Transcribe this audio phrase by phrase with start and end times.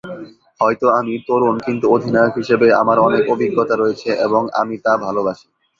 [0.59, 5.47] হয়তো আমি তরুণ কিন্তু অধিনায়ক হিসেবে আমার অনেক অভিজ্ঞতা রয়েছে এবং আমি তা ভালোবাসি।